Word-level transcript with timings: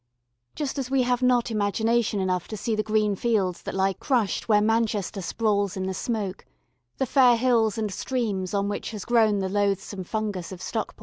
Just 0.55 0.79
as 0.79 0.89
we 0.89 1.03
have 1.03 1.21
not 1.21 1.51
imagination 1.51 2.19
enough 2.19 2.47
to 2.47 2.57
see 2.57 2.75
the 2.75 2.81
green 2.81 3.15
fields 3.15 3.61
that 3.61 3.75
lie 3.75 3.93
crushed 3.93 4.49
where 4.49 4.59
Manchester 4.59 5.21
sprawls 5.21 5.77
in 5.77 5.85
the 5.85 5.93
smoke 5.93 6.43
the 6.97 7.05
fair 7.05 7.37
hills 7.37 7.77
and 7.77 7.93
streams 7.93 8.55
on 8.55 8.67
which 8.67 8.89
has 8.89 9.05
grown 9.05 9.37
the 9.37 9.47
loathsome 9.47 10.03
fungus 10.03 10.51
of 10.51 10.59
Stockport. 10.59 10.99